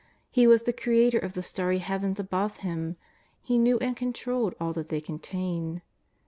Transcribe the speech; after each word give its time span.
He 0.31 0.47
was 0.47 0.63
the 0.63 0.73
Creator 0.73 1.19
of 1.19 1.33
the 1.33 1.43
starry 1.43 1.77
heavens 1.77 2.19
above 2.19 2.57
Him. 2.65 2.95
He 3.39 3.59
knew 3.59 3.77
and 3.77 3.95
controlled 3.95 4.55
all 4.59 4.73
that 4.73 4.89
they 4.89 4.99
contain. 4.99 5.83